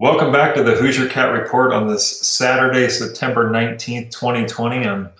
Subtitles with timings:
[0.00, 4.86] Welcome back to the Hoosier Cat Report on this Saturday, September 19th, 2020.
[4.86, 5.10] I'm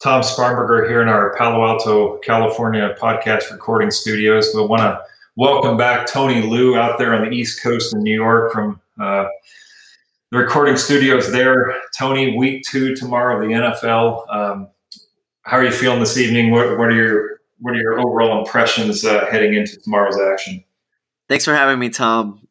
[0.00, 4.52] Tom Sparberger here in our Palo Alto, California podcast recording studios.
[4.54, 5.02] We want to
[5.34, 9.26] welcome back Tony Liu out there on the East Coast in New York from uh,
[10.30, 11.74] the recording studios there.
[11.98, 14.32] Tony, week two tomorrow, the NFL.
[14.32, 14.68] Um,
[15.42, 16.52] how are you feeling this evening?
[16.52, 20.62] What, what, are your what are your overall impressions uh, heading into tomorrow's action?
[21.28, 22.47] Thanks for having me, Tom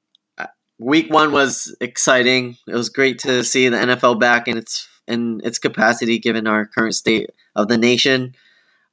[0.80, 2.58] week one was exciting.
[2.67, 6.66] It was great to see the NFL back in its in its capacity given our
[6.66, 8.35] current state of the nation.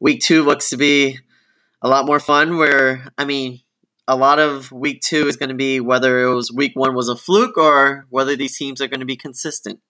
[0.00, 1.18] Week two looks to be
[1.82, 2.56] a lot more fun.
[2.56, 3.60] Where I mean,
[4.06, 7.08] a lot of week two is going to be whether it was week one was
[7.08, 9.80] a fluke or whether these teams are going to be consistent.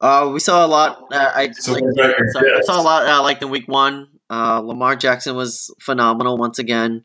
[0.00, 0.98] Uh, we saw a lot.
[1.12, 3.06] Uh, I, so like, I saw a lot.
[3.06, 7.04] Uh, like in week one, uh, Lamar Jackson was phenomenal once again.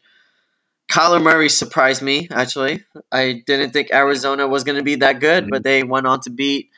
[0.91, 2.84] Kyler Murray surprised me, actually.
[3.12, 6.30] I didn't think Arizona was going to be that good, but they went on to
[6.30, 6.70] beat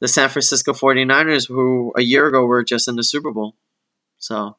[0.00, 3.56] the San Francisco 49ers, who a year ago were just in the Super Bowl.
[4.18, 4.56] So.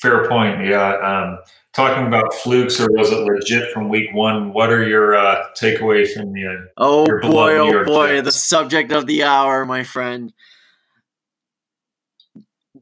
[0.00, 0.66] Fair point.
[0.66, 0.94] Yeah.
[0.94, 1.38] Um,
[1.72, 4.52] talking about flukes, or was it legit from week one?
[4.52, 6.46] What are your uh, takeaways from the.
[6.46, 8.20] Uh, oh, boy, oh, boy.
[8.20, 10.32] The subject of the hour, my friend.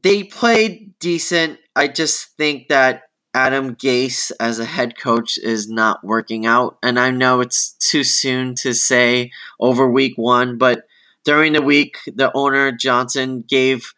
[0.01, 6.03] They played decent I just think that Adam Gase as a head coach is not
[6.03, 6.77] working out.
[6.83, 10.83] And I know it's too soon to say over week one, but
[11.23, 13.93] during the week, the owner, Johnson, gave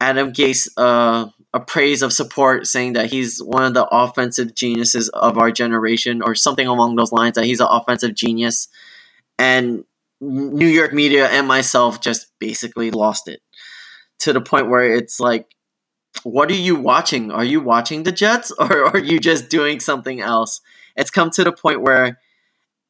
[0.00, 5.10] Adam Gase uh, a praise of support, saying that he's one of the offensive geniuses
[5.10, 8.68] of our generation, or something along those lines, that he's an offensive genius.
[9.38, 9.84] And
[10.22, 13.42] New York media and myself just basically lost it
[14.20, 15.54] to the point where it's like
[16.22, 17.30] what are you watching?
[17.30, 20.60] Are you watching the Jets or are you just doing something else?
[20.96, 22.18] It's come to the point where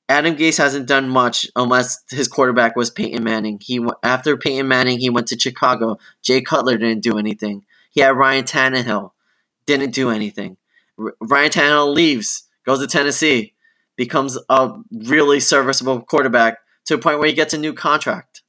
[0.09, 3.61] Adam Gase hasn't done much unless his quarterback was Peyton Manning.
[3.63, 5.99] He after Peyton Manning, he went to Chicago.
[6.23, 7.65] Jay Cutler didn't do anything.
[7.91, 9.11] He had Ryan Tannehill,
[9.67, 10.57] didn't do anything.
[10.99, 13.55] R- Ryan Tannehill leaves, goes to Tennessee,
[13.97, 18.43] becomes a really serviceable quarterback to a point where he gets a new contract.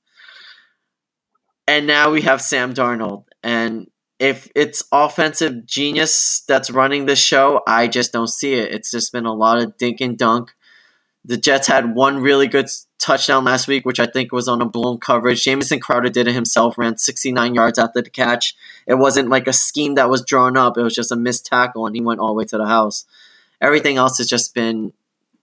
[1.70, 7.62] And now we have Sam Darnold, and if it's offensive genius that's running the show,
[7.68, 8.72] I just don't see it.
[8.72, 10.56] It's just been a lot of dink and dunk.
[11.24, 14.66] The Jets had one really good touchdown last week, which I think was on a
[14.66, 15.44] blown coverage.
[15.44, 18.56] Jamison Crowder did it himself, ran 69 yards after the catch.
[18.88, 21.86] It wasn't like a scheme that was drawn up, it was just a missed tackle,
[21.86, 23.06] and he went all the way to the house.
[23.62, 24.92] Everything else has just been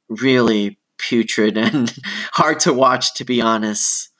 [0.08, 1.96] really putrid and
[2.32, 4.10] hard to watch, to be honest.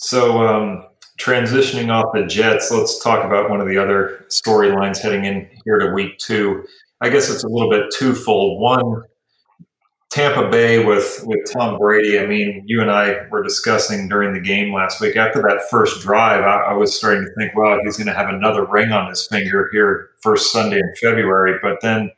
[0.00, 0.86] So, um,
[1.20, 5.78] transitioning off the Jets, let's talk about one of the other storylines heading in here
[5.78, 6.64] to week two.
[7.02, 8.62] I guess it's a little bit twofold.
[8.62, 9.02] One,
[10.10, 12.18] Tampa Bay with with Tom Brady.
[12.18, 15.16] I mean, you and I were discussing during the game last week.
[15.16, 18.30] After that first drive, I, I was starting to think, well, he's going to have
[18.30, 21.58] another ring on his finger here first Sunday in February.
[21.62, 22.10] But then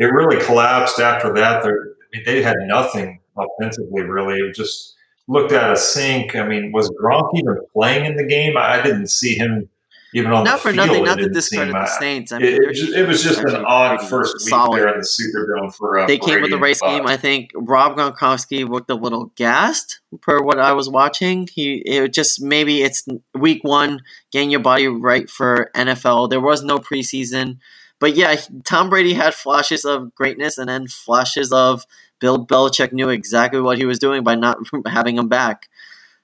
[0.00, 1.64] it really collapsed after that.
[1.64, 1.68] I
[2.12, 4.40] mean, they had nothing offensively, really.
[4.40, 4.91] It was just
[5.28, 6.36] looked at a sink.
[6.36, 8.56] I mean, was Gronk even playing in the game?
[8.56, 9.68] I didn't see him
[10.14, 10.88] even on not the for field.
[10.88, 12.32] nothing, not to discredit the Saints.
[12.32, 14.78] I mean, it, just, it was just an odd first week solid.
[14.78, 16.00] there in the Superdome for.
[16.00, 17.06] Uh, they came Brady with the race game.
[17.06, 21.48] I think Rob Gronkowski looked a little gassed per what I was watching.
[21.50, 24.00] He it just maybe it's week one,
[24.30, 26.28] getting your body right for NFL.
[26.28, 27.58] There was no preseason.
[27.98, 28.34] But yeah,
[28.64, 31.86] Tom Brady had flashes of greatness and then flashes of
[32.22, 35.68] Bill Belichick knew exactly what he was doing by not having him back.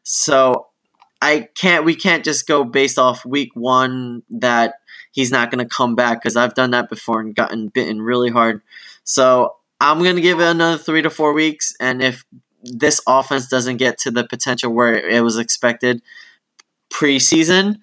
[0.05, 0.69] So
[1.21, 1.85] I can't.
[1.85, 4.75] We can't just go based off week one that
[5.11, 8.31] he's not going to come back because I've done that before and gotten bitten really
[8.31, 8.63] hard.
[9.03, 12.25] So I'm going to give it another three to four weeks, and if
[12.63, 16.01] this offense doesn't get to the potential where it was expected
[16.91, 17.79] preseason,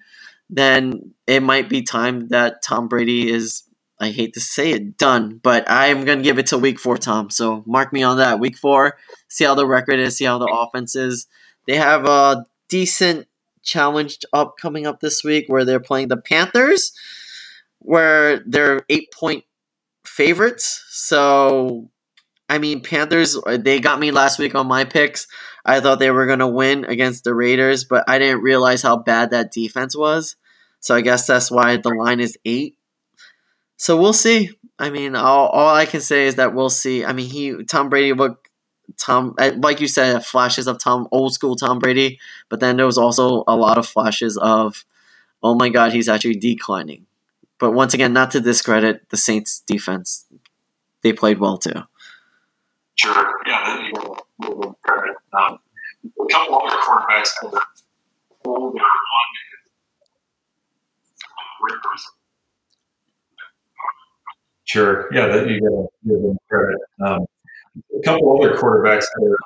[0.48, 3.64] then it might be time that Tom Brady is
[3.98, 5.40] I hate to say it, done.
[5.42, 7.30] But I am going to give it to week four, Tom.
[7.30, 8.40] So mark me on that.
[8.40, 8.98] Week four,
[9.28, 11.26] see how the record is, see how the offense is.
[11.66, 13.26] They have a decent
[13.62, 16.92] challenge up coming up this week where they're playing the Panthers,
[17.78, 19.44] where they're eight point
[20.04, 20.84] favorites.
[20.90, 21.90] So,
[22.48, 25.26] I mean, Panthers, they got me last week on my picks.
[25.64, 28.98] I thought they were going to win against the Raiders, but I didn't realize how
[28.98, 30.36] bad that defense was.
[30.78, 32.75] So I guess that's why the line is eight.
[33.76, 34.50] So we'll see.
[34.78, 37.04] I mean, all, all I can say is that we'll see.
[37.04, 38.48] I mean, he Tom Brady looked
[38.98, 42.18] Tom, uh, like you said, flashes of Tom, old school Tom Brady,
[42.48, 44.84] but then there was also a lot of flashes of,
[45.42, 47.06] oh my God, he's actually declining.
[47.58, 50.26] But once again, not to discredit the Saints defense,
[51.02, 51.82] they played well too.
[52.94, 53.90] Sure, yeah.
[54.42, 55.58] Um,
[56.04, 57.60] a couple other quarterbacks that were
[58.46, 58.78] older.
[58.78, 59.70] One is
[61.62, 62.15] Rivers.
[64.66, 66.80] Sure, yeah, that you got to give them credit.
[67.04, 67.24] Um,
[67.98, 69.38] a couple other quarterbacks that are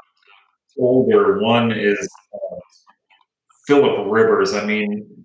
[0.79, 1.41] older.
[1.41, 2.57] One is uh,
[3.67, 4.55] Philip Rivers.
[4.55, 5.25] I mean,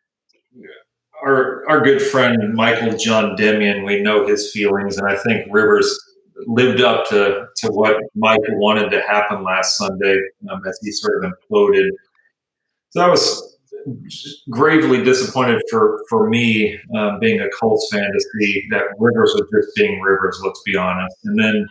[1.24, 3.86] our our good friend Michael John Demian.
[3.86, 5.98] We know his feelings, and I think Rivers
[6.46, 10.18] lived up to to what Mike wanted to happen last Sunday
[10.52, 11.90] um, as he sort of imploded.
[12.90, 13.55] So I was
[14.50, 19.48] gravely disappointed for for me, um, being a Colts fan, to see that Rivers was
[19.54, 20.42] just being Rivers.
[20.44, 21.16] Let's be honest.
[21.25, 21.68] And then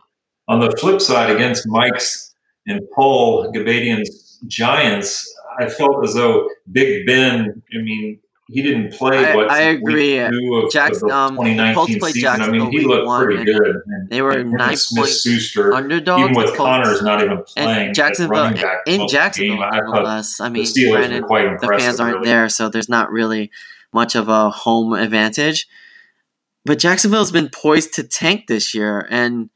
[0.49, 2.35] on the flip side, against Mike's
[2.67, 7.63] and Paul Gabadian's Giants, I felt as though Big Ben.
[7.73, 9.35] I mean, he didn't play.
[9.35, 10.19] What I, I agree.
[10.19, 10.33] Of,
[10.71, 12.43] Jackson, of the 2019 um, season.
[12.43, 13.77] I mean, he looked pretty good.
[13.87, 16.23] And, they were nine Smith Schuster, underdogs.
[16.23, 18.47] Even with Connors not even playing, and Jacksonville
[18.87, 20.41] in Jacksonville, game, nonetheless.
[20.41, 21.25] I, I mean, the, granted,
[21.61, 22.27] the fans aren't really.
[22.27, 23.51] there, so there's not really
[23.95, 25.67] much of a home advantage.
[26.67, 29.49] But Jacksonville's been poised to tank this year, and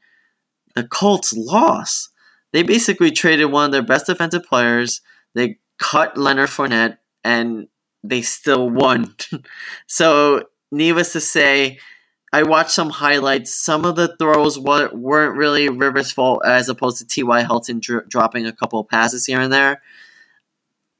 [0.75, 2.09] the Colts lost.
[2.53, 5.01] They basically traded one of their best defensive players.
[5.35, 7.67] They cut Leonard Fournette, and
[8.03, 9.15] they still won.
[9.87, 11.79] so, needless to say,
[12.31, 13.53] I watched some highlights.
[13.53, 17.43] Some of the throws weren't really Rivers' fault, as opposed to T.Y.
[17.43, 19.81] Hilton dro- dropping a couple passes here and there.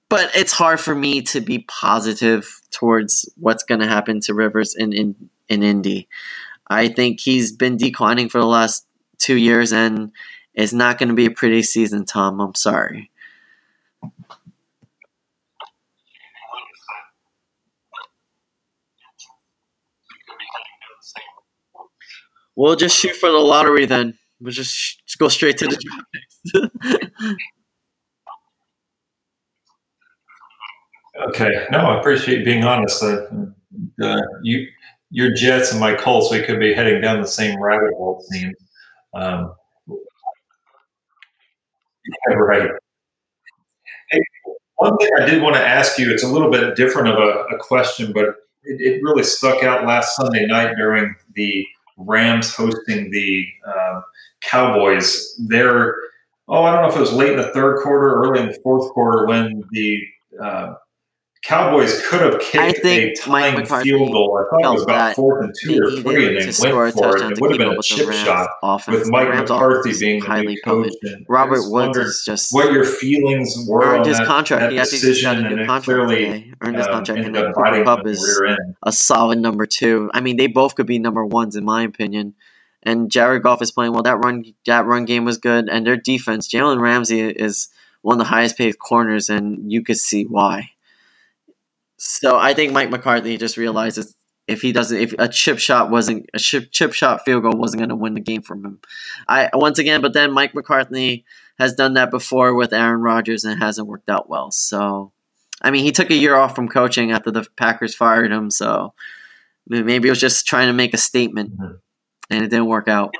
[0.09, 4.75] But it's hard for me to be positive towards what's going to happen to Rivers
[4.75, 6.07] in, in, in Indy.
[6.67, 8.87] I think he's been declining for the last
[9.19, 10.11] two years, and
[10.55, 12.41] it's not going to be a pretty season, Tom.
[12.41, 13.11] I'm sorry.
[22.59, 24.17] We'll just shoot for the lottery then.
[24.41, 25.77] We'll just, sh- just go straight to the
[26.53, 27.37] draft.
[31.29, 31.67] okay.
[31.71, 33.01] No, I appreciate being honest.
[33.01, 33.27] Uh,
[34.03, 34.67] uh, you,
[35.09, 38.25] your Jets and my Colts, we could be heading down the same rabbit hole.
[38.31, 38.53] It.
[39.13, 39.53] Um,
[42.27, 42.71] yeah, right.
[44.09, 44.19] Hey,
[44.75, 47.55] one thing I did want to ask you, it's a little bit different of a,
[47.55, 48.25] a question, but
[48.63, 51.65] it, it, really stuck out last Sunday night during the
[51.99, 54.01] Rams hosting the uh,
[54.41, 55.35] Cowboys.
[55.47, 55.95] There,
[56.47, 58.59] oh, I don't know if it was late in the third quarter, early in the
[58.63, 60.01] fourth quarter, when the
[60.41, 60.73] uh,
[61.41, 64.37] Cowboys could have kicked a tying field goal.
[64.37, 67.31] I thought it was about fourth and two or three, and they went for it.
[67.31, 68.99] It would have been a chip shot offense.
[68.99, 70.91] with Mike McCarthy being the new coach.
[71.29, 74.61] Robert Woods is just what your feelings were on his that, contract.
[74.61, 76.53] that he decision, and contract clearly.
[76.61, 78.41] Earned his um, contract, and ended then up Cooper biting Kupp him in is the
[78.41, 78.75] rear end.
[78.83, 80.11] a solid number two.
[80.13, 82.35] I mean, they both could be number ones in my opinion.
[82.83, 84.03] And Jared Goff is playing well.
[84.03, 86.49] That run that run game was good, and their defense.
[86.49, 87.69] Jalen Ramsey is
[88.01, 90.71] one of the highest paid corners, and you could see why.
[91.99, 94.15] So I think Mike McCarthy just realizes
[94.47, 97.81] if he doesn't, if a chip shot wasn't a chip, chip shot field goal wasn't
[97.81, 98.79] going to win the game from him.
[99.27, 101.25] I once again, but then Mike McCarthy
[101.59, 104.49] has done that before with Aaron Rodgers and it hasn't worked out well.
[104.49, 105.11] So,
[105.61, 108.49] I mean, he took a year off from coaching after the Packers fired him.
[108.49, 108.93] So
[109.67, 111.73] maybe it was just trying to make a statement, Mm-hmm.
[112.31, 113.13] and it didn't work out.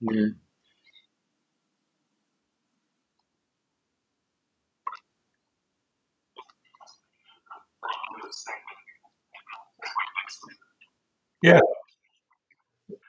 [0.00, 0.28] Yeah.
[11.42, 11.60] Yeah,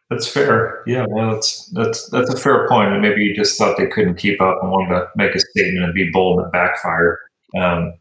[0.10, 0.84] that's fair.
[0.88, 2.92] Yeah, that's that's that's a fair point.
[2.94, 5.86] And maybe you just thought they couldn't keep up and wanted to make a statement
[5.86, 7.20] and be bold and backfire.
[7.60, 7.94] Um,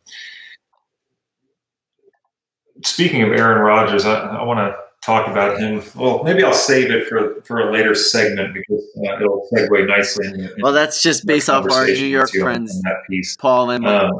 [2.85, 4.77] speaking of Aaron Rodgers, I, I want to
[5.09, 5.83] talk about him.
[5.97, 10.29] Well, maybe I'll save it for for a later segment because uh, it'll segue nicely.
[10.29, 13.37] In, in Well, that's just based off our New York friends, that piece.
[13.37, 13.87] Paul and.
[13.87, 14.11] Um,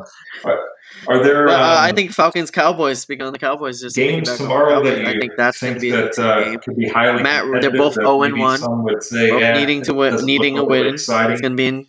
[0.45, 0.59] are,
[1.07, 1.47] are there?
[1.47, 3.01] Well, uh, um, I think Falcons Cowboys.
[3.01, 6.19] Speaking on the Cowboys, just games tomorrow that you I think that's think be that
[6.19, 8.59] uh, could be highly Matt, they're both that 0 and maybe 1.
[8.59, 10.87] Some would say, Both yeah, needing to win, needing a win.
[10.87, 11.33] Exciting.
[11.33, 11.87] It's going to be in.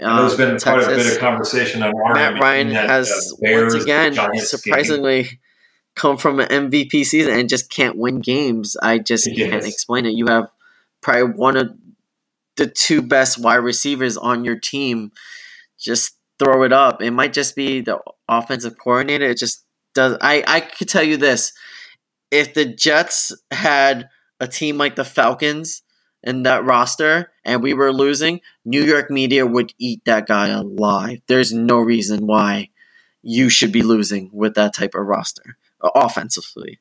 [0.00, 3.36] Know there's um, been quite a bit of conversation on Matt Ryan that, has uh,
[3.40, 5.24] once again surprisingly.
[5.24, 5.38] game.
[6.00, 8.76] Come from an MVP season and just can't win games.
[8.82, 10.14] I just can't explain it.
[10.14, 10.50] You have
[11.02, 11.76] probably one of
[12.56, 15.12] the two best wide receivers on your team.
[15.78, 17.02] Just throw it up.
[17.02, 19.26] It might just be the offensive coordinator.
[19.26, 19.64] It just
[19.94, 20.16] does.
[20.22, 21.52] I I could tell you this.
[22.30, 24.08] if the Jets had
[24.40, 25.82] a team like the Falcons
[26.22, 31.20] in that roster and we were losing, New York media would eat that guy alive.
[31.26, 32.70] There's no reason why
[33.22, 36.78] you should be losing with that type of roster offensively.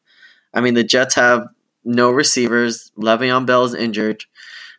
[0.54, 1.48] I mean, the Jets have
[1.84, 2.92] no receivers.
[2.98, 4.24] Le'Veon Bell is injured.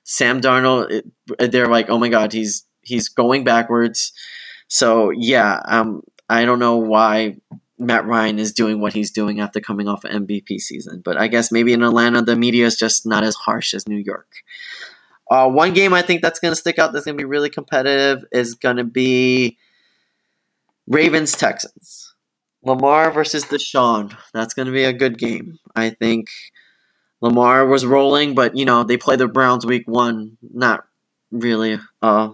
[0.04, 1.02] Sam Darnold,
[1.38, 4.12] they're like, oh my god, he's he's going backwards.
[4.68, 7.36] So yeah, um, I don't know why
[7.78, 11.52] Matt Ryan is doing what he's doing after coming off MVP season, but I guess
[11.52, 14.28] maybe in Atlanta the media is just not as harsh as New York.
[15.30, 17.50] Uh, one game I think that's going to stick out that's going to be really
[17.50, 19.56] competitive is going to be
[20.88, 22.09] Ravens Texans.
[22.62, 24.16] Lamar versus Deshaun.
[24.32, 25.58] That's going to be a good game.
[25.74, 26.28] I think
[27.20, 30.36] Lamar was rolling, but you know they play the Browns week one.
[30.42, 30.84] Not
[31.30, 32.30] really a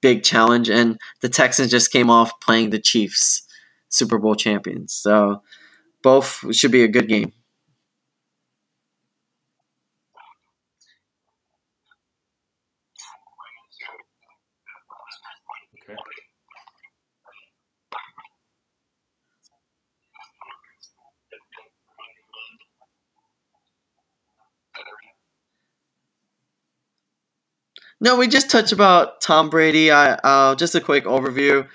[0.00, 3.46] big challenge, and the Texans just came off playing the Chiefs,
[3.88, 4.92] Super Bowl champions.
[4.92, 5.42] So
[6.02, 7.32] both should be a good game.
[28.04, 29.90] No, we just touched about Tom Brady.
[29.90, 31.66] I uh, just a quick overview.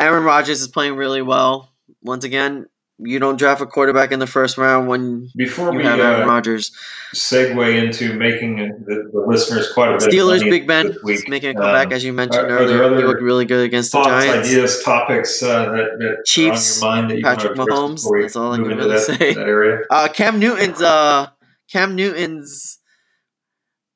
[0.00, 1.72] Aaron Rodgers is playing really well.
[2.02, 2.66] Once again,
[2.98, 6.22] you don't draft a quarterback in the first round when before you we have Aaron
[6.22, 6.72] uh, Rodgers.
[7.14, 10.12] segue into making the, the listeners quite a bit.
[10.12, 12.78] Steelers, of Big Ben is making a comeback, Um, as you mentioned are- earlier.
[12.78, 14.48] He other looked really good against the thoughts, Giants.
[14.48, 17.76] ideas, topics uh, that, that Chiefs, are on your mind that you Patrick want to
[17.76, 19.34] Mahomes, that's all I can really that, say.
[19.34, 19.78] that area.
[19.90, 21.28] Uh, Cam Newton's uh,
[21.70, 22.77] Cam Newton's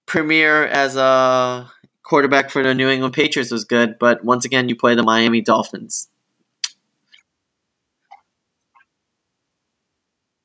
[0.06, 1.70] premiere as a
[2.02, 5.40] quarterback for the New England Patriots was good, but once again, you play the Miami
[5.40, 6.08] Dolphins.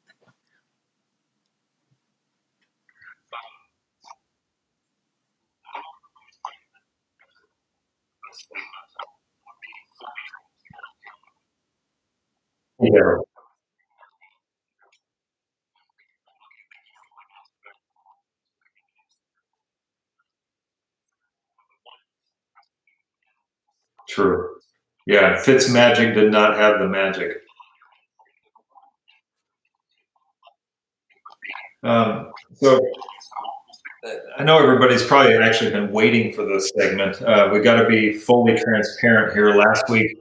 [12.80, 13.31] Yeah.
[24.12, 24.56] True.
[25.06, 27.38] Yeah, Fitz Magic did not have the magic.
[31.82, 32.76] Um, so
[34.06, 37.20] uh, I know everybody's probably actually been waiting for this segment.
[37.22, 39.56] Uh, we got to be fully transparent here.
[39.56, 40.16] Last week,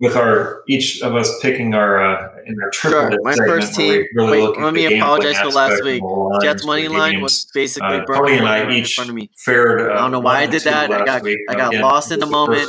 [0.00, 4.04] with our each of us picking our uh, in our triple Sure, my first team-
[4.14, 6.02] really wait, let me apologize for last week.
[6.40, 7.22] Jets money line games.
[7.22, 9.28] was basically Uh, broken Tony and I in each front of me.
[9.36, 9.80] fared.
[9.80, 10.92] Uh, I don't know why I did that.
[10.92, 11.38] I got- week.
[11.48, 12.68] I got Again, lost in the moment.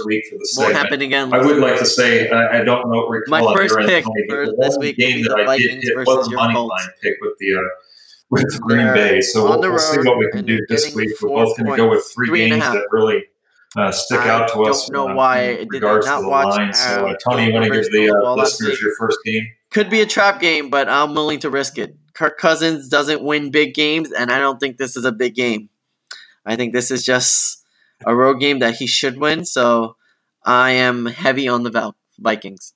[0.57, 1.31] Won't happen again.
[1.33, 2.97] I would like to say uh, I don't know.
[2.99, 6.07] What we're going to My first pick for this week game that I did versus
[6.07, 7.59] was a money line pick with the uh,
[8.31, 9.21] with Green Bay.
[9.21, 11.09] So we'll, see what we can do this week.
[11.21, 13.23] We're both going to go with three games that really
[13.77, 14.87] uh, stick I out to us.
[14.87, 16.73] don't know why in I did not to the watch, line.
[16.73, 19.43] So, uh, uh, Tony, you want to give the uh, listeners your first game?
[19.71, 21.95] Could be a trap game, but I'm willing to risk it.
[22.13, 25.69] Kirk Cousins doesn't win big games, and I don't think this is a big game.
[26.45, 27.63] I think this is just
[28.05, 29.45] a road game that he should win.
[29.45, 29.95] So
[30.43, 32.73] I am heavy on the Vikings.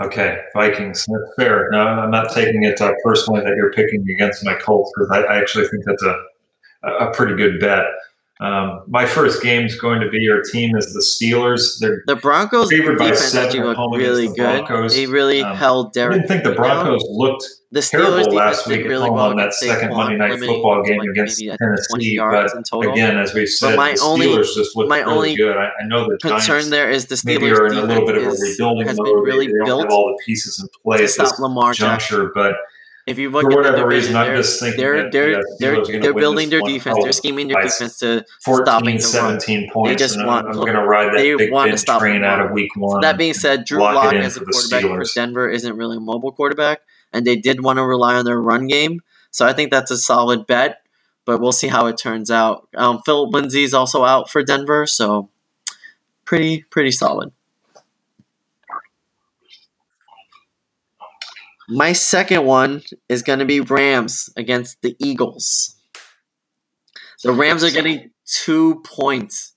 [0.00, 1.04] Okay, Vikings.
[1.08, 1.68] That's fair.
[1.72, 5.22] No, I'm not taking it uh, personally that you're picking against my Colts because I,
[5.22, 6.16] I actually think that's a
[6.84, 7.84] a pretty good bet.
[8.40, 11.80] Um, my first game is going to be our team is the Steelers.
[11.80, 14.64] They're The Broncos Favored by seven looked home really the good.
[14.66, 14.94] Broncos.
[14.94, 16.84] They really Um, held I didn't think the Henry down.
[16.84, 20.38] Broncos looked The Steelers terrible last week at home well on that second Monday night
[20.38, 22.18] football game like against maybe, I think, 20 Tennessee.
[22.18, 22.92] But in total.
[22.92, 25.56] again, as we said, my the only- Steelers just looked my really only good.
[25.56, 28.06] I, I know the concern Giants there is the maybe Steelers are in a little
[28.06, 28.96] bit of a is, rebuilding mode.
[29.04, 31.40] been really they don't built have all the pieces in place to at stop this
[31.40, 31.88] Lamar Jackson.
[32.18, 32.54] juncture, but
[33.08, 35.56] If you look for at the whatever reason, I'm they're just thinking they're they're the
[35.58, 36.98] they're, are they're building their defense.
[37.02, 39.40] They're scheming their defense to 14, stopping the run.
[39.40, 39.90] 17 points.
[39.90, 42.22] They just want- I'm, I'm going to ride that they big want to stop train
[42.24, 43.00] out of week one.
[43.00, 46.82] That being said, Drew lock as a quarterback for Denver isn't really a mobile quarterback,
[47.12, 49.00] and they did want to rely on their run game.
[49.30, 50.82] So I think that's a solid bet,
[51.24, 52.68] but we'll see how it turns out.
[52.74, 55.30] Um, Philip Lindsay's also out for Denver, so
[56.24, 57.32] pretty pretty solid.
[61.68, 65.76] My second one is going to be Rams against the Eagles.
[67.22, 69.52] The Rams are getting two points.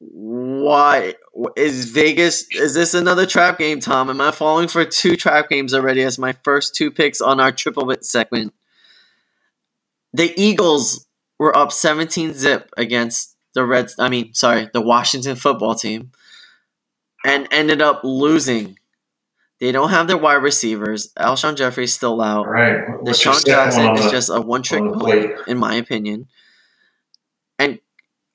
[0.00, 1.14] Why
[1.56, 2.46] is Vegas?
[2.54, 4.10] Is this another trap game, Tom?
[4.10, 7.52] Am I falling for two trap games already as my first two picks on our
[7.52, 8.52] triple bit segment?
[10.12, 11.06] The Eagles
[11.38, 13.94] were up 17 zip against the Reds.
[13.98, 16.12] I mean, sorry, the Washington football team,
[17.24, 18.76] and ended up losing.
[19.60, 21.12] They don't have their wide receivers.
[21.18, 22.48] Alshon Jeffery's still out.
[22.48, 22.78] Right.
[23.04, 26.28] DeSean Jackson is just a one trick play, in my opinion.
[27.58, 27.78] And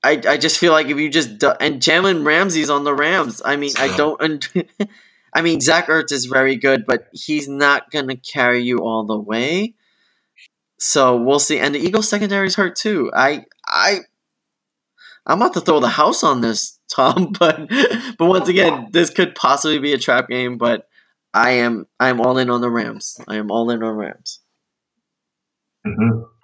[0.03, 3.41] I, I just feel like if you just do, and Jalen Ramsey's on the Rams.
[3.43, 4.47] I mean, I don't.
[5.33, 9.17] I mean, Zach Ertz is very good, but he's not gonna carry you all the
[9.17, 9.73] way.
[10.77, 11.57] So we'll see.
[11.57, 13.11] And the Eagles secondary is hurt too.
[13.15, 14.01] I I
[15.25, 17.33] I'm about to throw the house on this, Tom.
[17.37, 17.67] But
[18.19, 20.59] but once again, this could possibly be a trap game.
[20.59, 20.87] But
[21.35, 23.19] I am I am all in on the Rams.
[23.27, 24.41] I am all in on Rams.
[25.87, 26.34] Mm-hmm.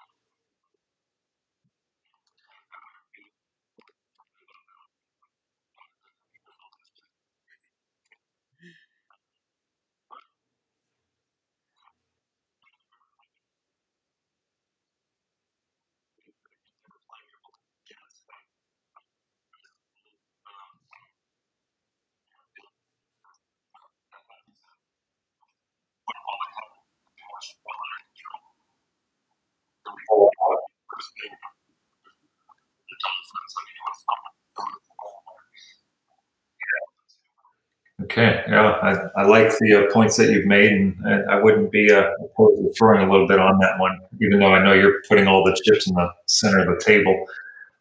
[38.11, 40.95] Okay, yeah, I, I like the uh, points that you've made, and,
[41.29, 44.53] I wouldn't be uh, opposed to throwing a little bit on that one, even though
[44.53, 47.25] I know you're putting all the chips in the center of the table.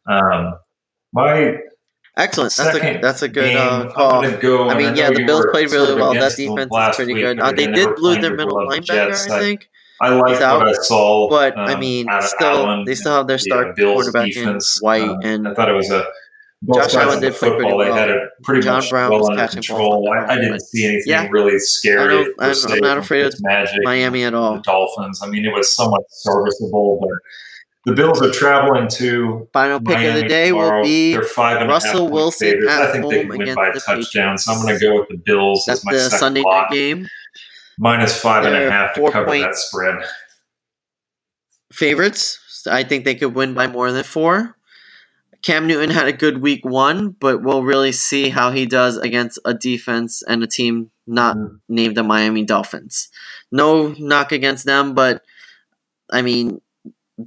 [0.06, 0.54] Um,
[1.12, 1.56] my
[2.16, 2.54] excellent.
[2.54, 4.22] That's a that's a good uh, call.
[4.38, 6.14] Go, I mean, I yeah, the Bills played really well.
[6.14, 7.40] That defense is pretty good.
[7.40, 9.68] Uh, they did lose their middle linebacker, I think.
[10.00, 13.74] I like what I saw, but um, I mean, still, they still have their star
[13.76, 16.06] yeah, quarterback in White, um, and I thought it was a
[16.74, 17.78] Josh Allen did play pretty well.
[17.78, 20.02] They had it pretty John much Brown well was under catching control.
[20.04, 20.08] balls.
[20.28, 21.26] I, I didn't see anything Yeah.
[21.30, 22.02] really scary.
[22.02, 22.34] I don't,
[22.68, 24.56] I'm, I'm not afraid of Magic, Miami at all.
[24.56, 25.22] the Dolphins.
[25.22, 27.10] I mean, it was somewhat serviceable, but
[27.86, 30.76] the Bills are traveling to Final pick Miami of the day tomorrow.
[30.80, 32.70] will be They're five and a Russell Wilson favorites.
[32.72, 34.36] at I think they can win by a touchdown.
[34.36, 37.08] So I'm going to go with the Bills that's as my the Sunday night game.
[37.78, 40.04] Minus five and a half to cover that spread.
[41.72, 42.38] Favorites.
[42.70, 44.56] I think they could win by more than four.
[45.42, 49.38] Cam Newton had a good week one, but we'll really see how he does against
[49.44, 51.60] a defense and a team not Mhm.
[51.68, 53.08] named the Miami Dolphins.
[53.50, 55.22] No knock against them, but
[56.12, 56.60] I mean,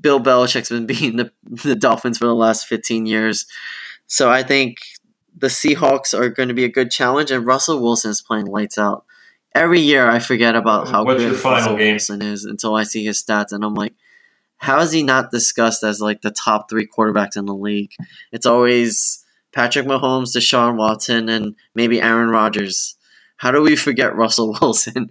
[0.02, 3.45] Bill Belichick's been beating the, the Dolphins for the last 15 years.
[4.08, 4.78] So I think
[5.36, 8.78] the Seahawks are going to be a good challenge, and Russell Wilson is playing lights
[8.78, 9.06] out.
[9.56, 11.93] Every year I forget about how What's good your final Russell game?
[11.93, 13.93] Wilson is until I see his stats, and I'm like,
[14.63, 17.91] how is he not discussed as like the top three quarterbacks in the league?
[18.32, 19.21] It's always
[19.52, 22.95] Patrick Mahomes, Deshaun Watson, and maybe Aaron Rodgers.
[23.36, 25.10] How do we forget Russell Wilson?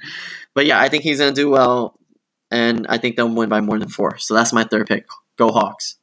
[0.54, 1.98] But yeah, I think he's gonna do well,
[2.50, 4.16] and I think they'll win by more than four.
[4.16, 5.04] So that's my third pick.
[5.36, 5.98] Go Hawks.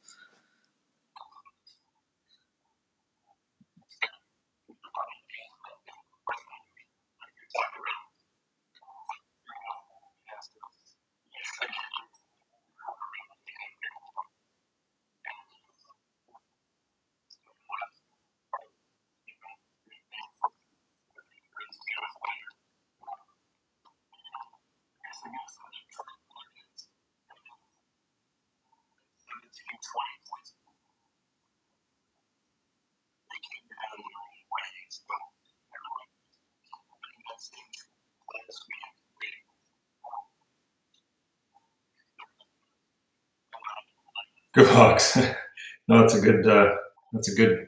[44.54, 45.16] Go Hawks.
[45.88, 46.46] no, that's a good.
[46.46, 46.74] Uh,
[47.12, 47.66] that's a good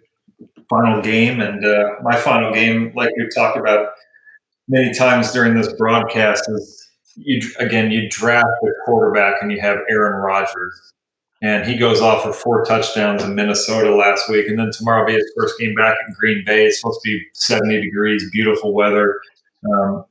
[0.69, 3.91] final game, and uh, my final game, like we've talked about
[4.69, 9.79] many times during this broadcast, is you again you draft a quarterback and you have
[9.89, 10.93] Aaron Rodgers,
[11.43, 15.09] and he goes off for four touchdowns in Minnesota last week, and then tomorrow will
[15.09, 16.67] be his first game back in Green Bay.
[16.67, 19.21] It's supposed to be seventy degrees, beautiful weather.
[19.71, 20.05] Um,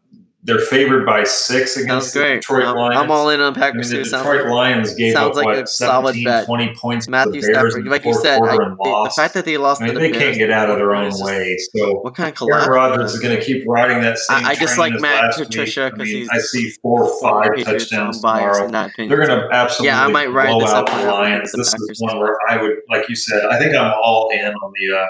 [0.44, 2.22] they're favored by six against the.
[2.22, 2.98] Detroit I'm, Lions.
[2.98, 5.64] I'm all in on I mean, Packers the Detroit Lions gave sounds up like what,
[5.64, 6.46] a solid 17, bet.
[6.46, 9.34] 20 points to Matthew the Bears Stafford, in the like you said, I, the, fact
[9.36, 11.12] that they lost I mean, to the they Bears can't get out of their own
[11.12, 11.58] just- way.
[11.76, 12.68] So What kind of Aaron collapse?
[12.70, 15.84] Rodgers is going to keep riding that same I- I just train like Matt Patricia
[15.86, 15.94] week.
[15.94, 18.66] I mean, he's I see four or five touchdowns tomorrow.
[18.66, 18.92] in that.
[18.98, 21.52] They're going to absolutely Yeah, I might ride blow this out up the Lions.
[21.52, 24.74] This is one where I would, like you said, I think I'm all in on
[24.80, 25.06] the uh,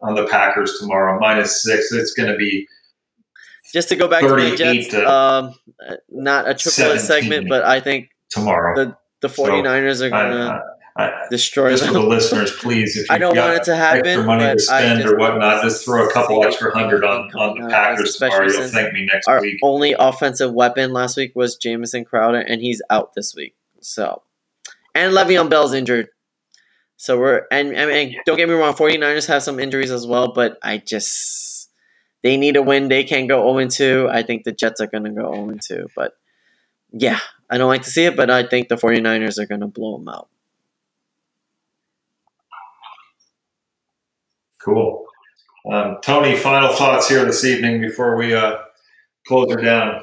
[0.00, 1.92] on the Packers tomorrow minus six.
[1.92, 2.66] It's going to be
[3.74, 5.54] just to go back to the Jets, to um,
[6.08, 10.30] not a triple segment, but I think tomorrow the the 49ers so, are going
[10.96, 11.92] to destroy just them.
[11.92, 12.96] for the listeners, please.
[12.96, 14.06] If I don't want it to happen.
[14.06, 17.68] Extra money to spend or whatnot, just throw a couple extra hundred on, on the
[17.68, 18.46] Packers tomorrow.
[18.46, 19.58] You'll thank me next our week.
[19.64, 23.56] only offensive weapon last week was Jamison Crowder, and he's out this week.
[23.80, 24.22] So,
[24.94, 26.08] and Le'Veon Bell's injured.
[26.96, 30.58] So we're and, and don't get me wrong, 49ers have some injuries as well, but
[30.62, 31.43] I just
[32.24, 32.88] they need a win.
[32.88, 34.08] They can't go 0 2.
[34.10, 35.88] I think the Jets are going to go 0 2.
[35.94, 36.16] But
[36.90, 39.66] yeah, I don't like to see it, but I think the 49ers are going to
[39.66, 40.28] blow them out.
[44.58, 45.04] Cool.
[45.70, 48.56] Um, Tony, final thoughts here this evening before we uh,
[49.26, 50.02] close her down.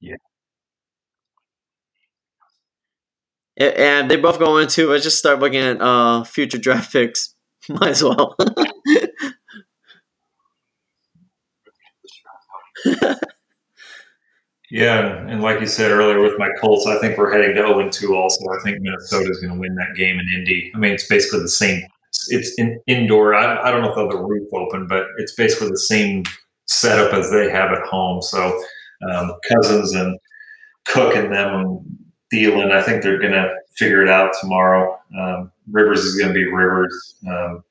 [0.00, 0.16] Yeah.
[3.56, 4.92] And they both go into.
[4.92, 7.34] I just start looking at uh, future draft picks.
[7.68, 8.36] Might as well.
[14.70, 17.88] yeah, and like you said earlier with my Colts, I think we're heading to 0
[17.88, 18.44] 2 also.
[18.50, 20.72] I think Minnesota is going to win that game in Indy.
[20.74, 21.82] I mean, it's basically the same.
[22.28, 23.34] It's in, indoor.
[23.34, 26.24] I, I don't know if they'll have the roof open, but it's basically the same
[26.66, 28.20] setup as they have at home.
[28.20, 28.60] So
[29.10, 30.18] um, Cousins and
[30.86, 32.03] Cook and them
[32.34, 34.98] Thielen, I think they're going to figure it out tomorrow.
[35.18, 37.16] Um, Rivers is going to be Rivers.
[37.28, 37.62] Um,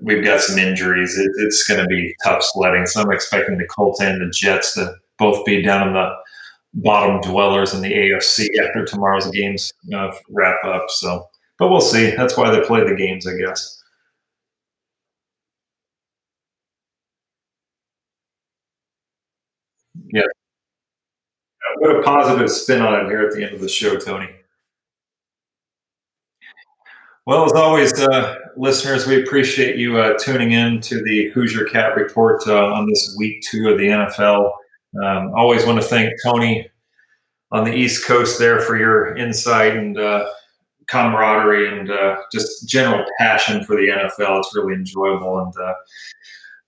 [0.00, 1.18] we've got some injuries.
[1.18, 2.86] It, it's going to be tough sledding.
[2.86, 6.10] So I'm expecting the Colts and the Jets to both be down in the
[6.74, 10.86] bottom dwellers in the AFC after tomorrow's games uh, wrap up.
[10.88, 12.10] So, but we'll see.
[12.16, 13.82] That's why they play the games, I guess.
[20.12, 20.22] Yeah.
[21.76, 24.28] What a positive spin on it here at the end of the show, Tony.
[27.26, 31.94] Well, as always, uh, listeners, we appreciate you uh, tuning in to the Hoosier Cat
[31.94, 34.52] Report uh, on this week two of the NFL.
[35.02, 36.68] Um, always want to thank Tony
[37.52, 40.28] on the East Coast there for your insight and uh,
[40.88, 44.38] camaraderie and uh, just general passion for the NFL.
[44.38, 45.74] It's really enjoyable and uh,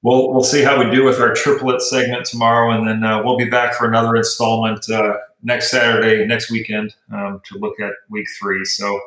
[0.02, 3.36] we'll we'll see how we do with our triplet segment tomorrow, and then uh, we'll
[3.36, 8.26] be back for another installment uh, next Saturday, next weekend, um, to look at week
[8.40, 8.64] three.
[8.64, 9.00] So.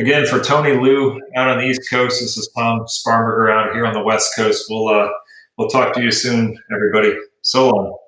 [0.00, 3.84] Again, for Tony Lou out on the East Coast, this is Tom Sparberger out here
[3.84, 4.66] on the West Coast.
[4.70, 5.08] We'll uh,
[5.56, 7.18] we'll talk to you soon, everybody.
[7.42, 7.98] So long.